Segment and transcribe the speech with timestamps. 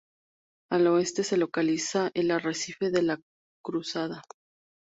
[0.71, 3.21] Al oeste se localiza el arrecife de la
[3.63, 4.23] Cruzada.